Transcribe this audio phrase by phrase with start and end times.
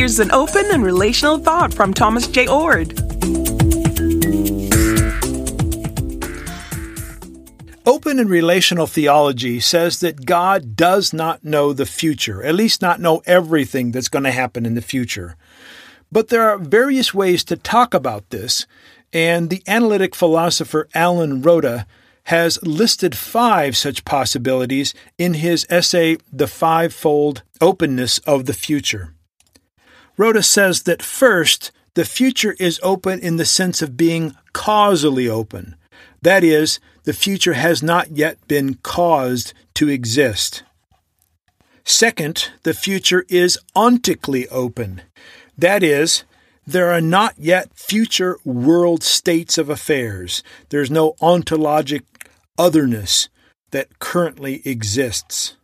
[0.00, 2.46] Here's an open and relational thought from Thomas J.
[2.46, 2.98] Oord.
[7.84, 12.98] Open and relational theology says that God does not know the future, at least not
[12.98, 15.36] know everything that's going to happen in the future.
[16.10, 18.66] But there are various ways to talk about this,
[19.12, 21.86] and the analytic philosopher Alan Rhoda
[22.24, 29.12] has listed five such possibilities in his essay, The Fivefold Openness of the Future.
[30.20, 35.76] Rhoda says that first, the future is open in the sense of being causally open.
[36.20, 40.62] That is, the future has not yet been caused to exist.
[41.86, 45.00] Second, the future is ontically open.
[45.56, 46.24] That is,
[46.66, 50.42] there are not yet future world states of affairs.
[50.68, 52.02] There's no ontologic
[52.58, 53.30] otherness
[53.70, 55.56] that currently exists.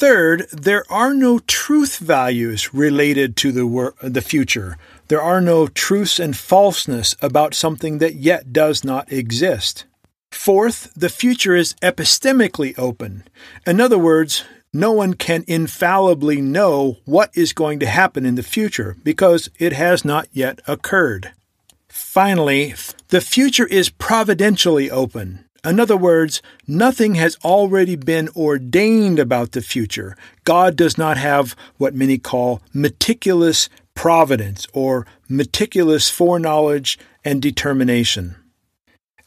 [0.00, 4.78] Third, there are no truth values related to the, wor- the future.
[5.08, 9.84] There are no truths and falseness about something that yet does not exist.
[10.32, 13.24] Fourth, the future is epistemically open.
[13.66, 14.42] In other words,
[14.72, 19.74] no one can infallibly know what is going to happen in the future because it
[19.74, 21.32] has not yet occurred.
[21.90, 22.74] Finally,
[23.08, 25.44] the future is providentially open.
[25.64, 30.16] In other words, nothing has already been ordained about the future.
[30.44, 38.36] God does not have what many call meticulous providence or meticulous foreknowledge and determination.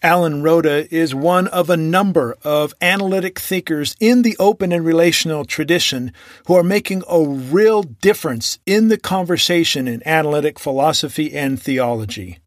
[0.02, 5.46] Alan Rhoda is one of a number of analytic thinkers in the open and relational
[5.46, 6.12] tradition
[6.48, 12.40] who are making a real difference in the conversation in analytic philosophy and theology.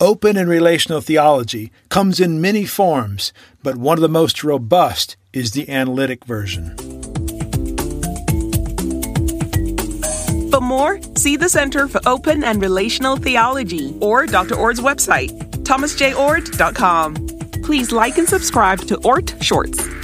[0.00, 3.32] Open and relational theology comes in many forms,
[3.64, 6.76] but one of the most robust is the analytic version.
[10.52, 14.54] For more, see the Center for Open and Relational Theology or Dr.
[14.54, 15.30] Oord's website,
[15.64, 17.14] thomasjoord.com.
[17.64, 19.97] Please like and subscribe to Oord Shorts.